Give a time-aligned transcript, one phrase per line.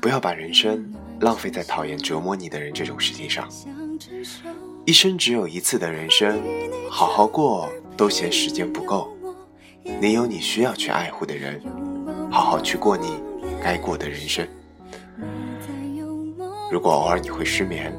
[0.00, 3.48] 不要把人生浪费在讨厌折磨你的人这种事情上。
[4.84, 6.42] 一生只有一次的人生，
[6.90, 9.16] 好好过都嫌时间不够。
[10.00, 11.62] 你有你需要去爱护的人，
[12.28, 13.20] 好好去过你
[13.62, 14.44] 该过的人生。
[16.72, 17.94] 如果偶尔你会失眠，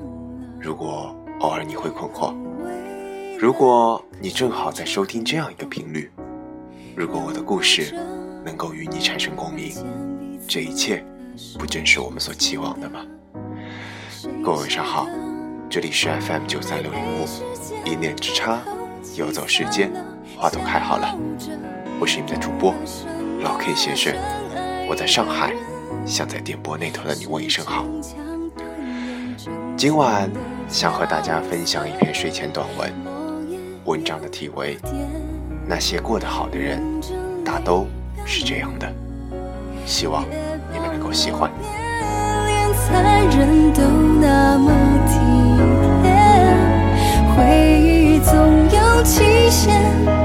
[0.60, 2.36] 如果偶尔你会困惑，
[3.40, 6.12] 如果你正好在收听这样一个频率，
[6.94, 7.96] 如果我的故事
[8.46, 9.72] 能够与你产生共鸣，
[10.48, 11.04] 这一切
[11.58, 13.06] 不正是我们所期望的吗？
[14.44, 15.08] 各位晚上好，
[15.70, 17.26] 这里是 FM 九三六零五，
[17.86, 18.60] 一念之差，
[19.16, 19.92] 游走时间，
[20.38, 21.18] 花都开好了。
[22.00, 22.74] 我是你们的主播
[23.42, 24.14] 老 K 先生，
[24.90, 25.54] 我在上海，
[26.06, 27.86] 想在电波那头的你问一声好。
[29.78, 30.30] 今晚
[30.68, 32.94] 想和大家分享一篇睡前短文，
[33.86, 34.78] 文章的题为
[35.66, 36.82] 《那些过得好的人，
[37.44, 37.88] 大都
[38.26, 38.88] 是这样的》，
[39.86, 40.26] 希望
[40.72, 41.52] 你们能够喜欢。
[42.46, 43.82] 连残忍都
[44.22, 44.72] 那么
[45.08, 45.20] 体
[46.04, 46.12] 贴
[47.36, 48.36] 回忆总
[48.72, 50.23] 有期限。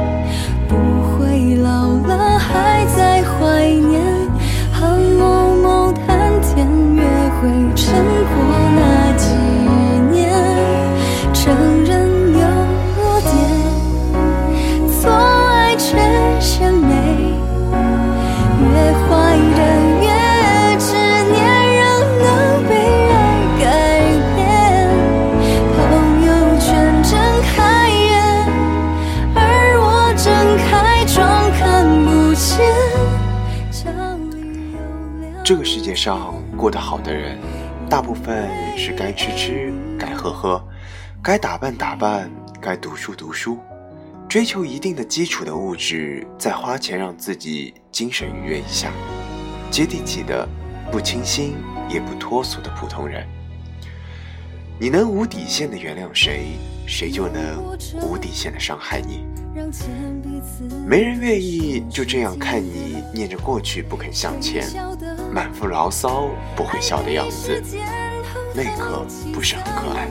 [35.49, 37.39] 这个世界上过得好的人，
[37.89, 40.63] 大部分是该吃吃，该喝喝，
[41.23, 43.59] 该打扮打扮，该读书读书，
[44.29, 48.93] 追求一定的基础的物质，再花钱让自己精神愉悦一下，
[49.71, 50.47] 接地气的，
[50.93, 51.55] 不清新
[51.89, 53.27] 也不脱俗的普通人。
[54.79, 57.65] 你能无底线的原谅谁，谁就能
[58.03, 59.25] 无底线的伤害你。
[60.87, 64.67] 没人愿意就这样看你念着过去不肯向前。
[65.33, 67.63] 满腹牢骚不会笑的样子，
[68.55, 70.09] 那刻不是很可爱。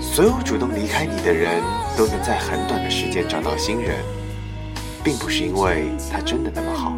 [0.00, 1.62] 所有主动离开你的人，
[1.96, 3.96] 都能在很短的时间找到新人，
[5.02, 6.94] 并不是因为他真的那么好，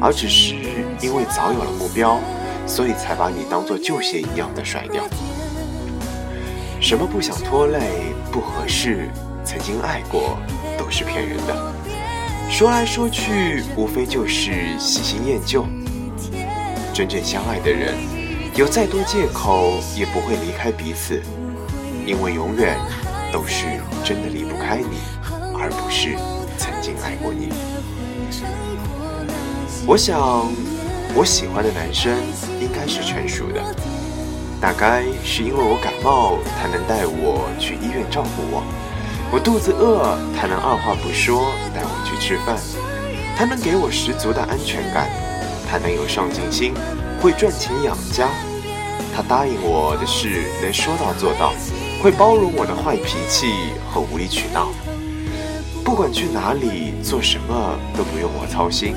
[0.00, 0.54] 而只是
[1.00, 2.18] 因为早有了目标，
[2.66, 5.04] 所以才把你当做旧鞋一样的甩掉。
[6.80, 9.08] 什么不想拖累、不合适、
[9.44, 10.38] 曾经爱过，
[10.78, 11.74] 都是骗人的。
[12.50, 15.66] 说来说去，无非就是喜新厌旧。
[16.92, 17.94] 真正相爱的人，
[18.54, 21.22] 有再多借口也不会离开彼此，
[22.04, 22.76] 因为永远
[23.32, 23.64] 都是
[24.04, 24.98] 真的离不开你，
[25.58, 26.16] 而不是
[26.58, 27.48] 曾经爱过你。
[29.86, 30.52] 我想，
[31.14, 32.14] 我喜欢的男生
[32.60, 33.60] 应该是成熟的，
[34.60, 38.62] 大概是因为我感冒，他能带我去医院照顾我。
[39.32, 42.54] 我肚子饿，他能二话不说带我去吃饭，
[43.34, 45.08] 他能给我十足的安全感，
[45.66, 46.74] 他能有上进心，
[47.18, 48.28] 会赚钱养家，
[49.16, 51.54] 他答应我的事能说到做到，
[52.02, 54.68] 会包容我的坏脾气和无理取闹，
[55.82, 58.94] 不管去哪里做什么都不用我操心，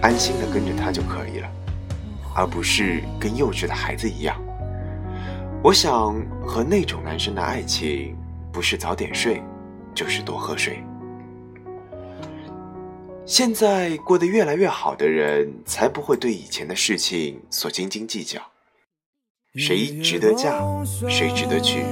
[0.00, 1.48] 安心的跟着他就可以了，
[2.34, 4.34] 而不是跟幼稚的孩子一样。
[5.62, 8.16] 我想和那种男生的爱情，
[8.50, 9.42] 不是早点睡。
[9.98, 10.78] 就是多喝水。
[13.26, 18.40] 现在过得越来越好的人，才不会对以前的事情所斤斤计较。
[19.56, 20.62] 谁值得嫁，
[21.08, 21.82] 谁值得娶，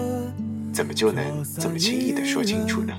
[0.72, 2.94] 怎么就能这么轻易的说清楚呢？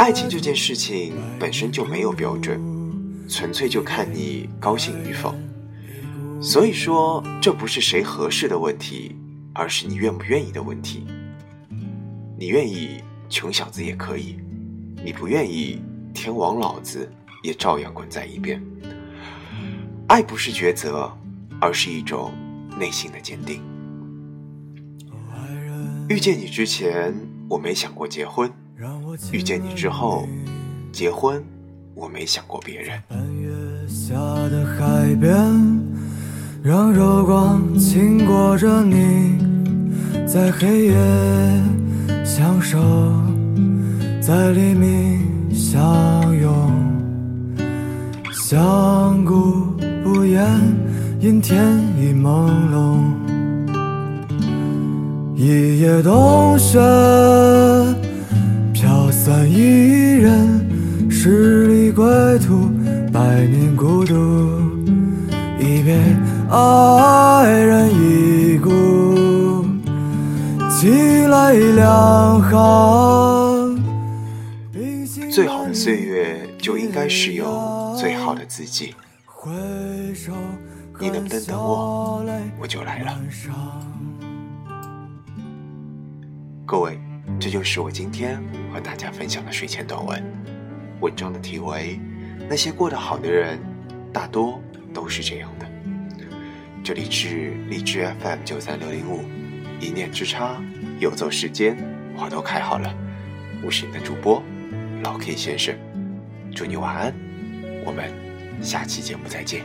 [0.00, 2.60] 爱情这件事情本身就没有标准，
[3.28, 5.32] 纯粹就看你高兴与否。
[6.42, 9.14] 所以说，这不是谁合适的问题，
[9.54, 11.06] 而是你愿不愿意的问题。
[12.36, 13.00] 你愿意？
[13.28, 14.38] 穷小子也可以，
[15.04, 15.82] 你不愿意，
[16.14, 17.10] 天王老子
[17.42, 18.62] 也照样滚在一边。
[20.06, 21.12] 爱不是抉择，
[21.60, 22.32] 而是一种
[22.78, 23.60] 内心的坚定。
[26.08, 27.14] 遇见你之前，
[27.50, 28.48] 我没想过结婚；
[29.30, 30.26] 遇见你之后，
[30.90, 31.44] 结婚，
[31.94, 33.02] 我没想过别人。
[36.62, 39.38] 让柔光轻裹着你，
[40.26, 41.77] 在黑夜。
[42.28, 42.78] 相守
[44.20, 45.18] 在黎明
[45.50, 45.82] 相
[46.36, 46.70] 拥，
[48.30, 49.72] 相顾
[50.04, 50.46] 不言，
[51.20, 51.58] 因天
[51.98, 52.98] 意朦胧。
[55.34, 56.78] 一夜冬雪，
[58.74, 62.04] 飘散一人，十里归
[62.40, 62.68] 途，
[63.10, 64.14] 百年孤独。
[65.58, 65.96] 一别
[66.50, 67.07] 啊
[75.30, 78.94] 最好的岁月就应该是有最好的自己。
[81.00, 82.24] 你能不能等我，
[82.58, 83.20] 我就来了。
[86.66, 86.98] 各位，
[87.38, 88.42] 这就是我今天
[88.72, 90.24] 和大家分享的睡前短文。
[91.00, 92.00] 文章的题为
[92.48, 93.58] 《那些过得好的人，
[94.12, 94.58] 大多
[94.92, 95.66] 都是这样的》。
[96.82, 99.20] 这里是荔枝 FM 九三六零五，
[99.78, 100.60] 一念之差，
[100.98, 101.76] 游走时间，
[102.18, 102.92] 花都开好了。
[103.64, 104.42] 我是你的主播
[105.04, 105.72] 老 K 先生，
[106.52, 107.14] 祝你晚安，
[107.86, 108.10] 我们
[108.60, 109.62] 下期节目再见。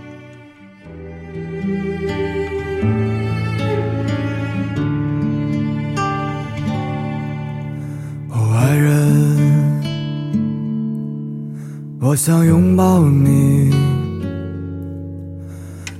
[8.29, 9.81] 哦，爱人，
[11.99, 13.71] 我想拥抱你，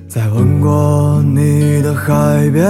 [0.08, 2.64] 在吻过你的海边，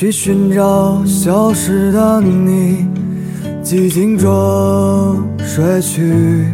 [0.00, 2.86] 去寻找消失的你。
[3.64, 6.44] 寂静中睡去，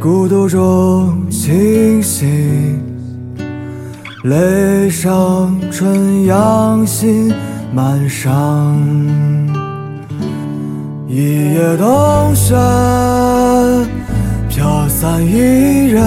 [0.00, 2.82] 孤独中清醒。
[4.24, 7.30] 泪上春阳心
[7.70, 8.80] 满伤，
[11.06, 12.54] 一夜冬雪
[14.48, 16.02] 飘散一人，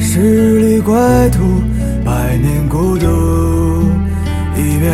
[0.00, 0.92] 十里归
[1.30, 1.44] 途，
[2.04, 3.51] 百年孤独。
[4.82, 4.90] 一别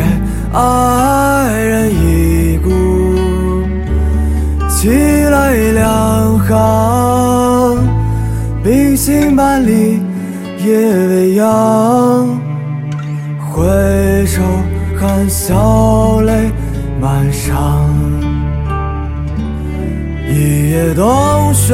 [0.53, 2.69] 爱人已故，
[4.69, 7.89] 寄来两行，
[8.63, 10.03] 冰心万里。
[10.63, 10.75] 夜
[11.07, 12.29] 未央，
[13.51, 14.43] 回首
[15.01, 16.51] 含笑泪
[17.01, 17.55] 满裳。
[20.29, 21.73] 一夜冬雪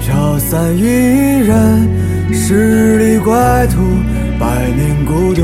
[0.00, 0.82] 飘散一
[1.38, 1.88] 人，
[2.30, 3.32] 十里归
[3.68, 3.80] 途，
[4.40, 5.42] 百年孤独。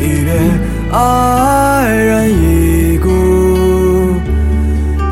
[0.00, 0.32] 一别
[0.92, 4.14] 爱人已故，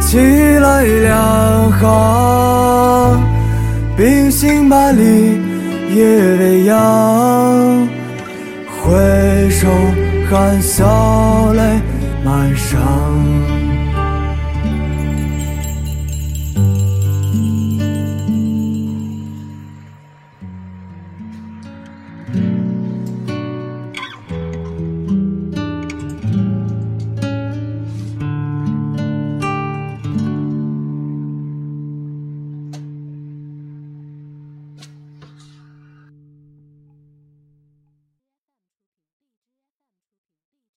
[0.00, 3.20] 寄来两行。
[3.96, 5.40] 冰心万里，
[5.93, 7.88] 夜未央。
[8.81, 9.69] 回首
[10.31, 11.81] 含笑泪
[12.25, 12.79] 满裳。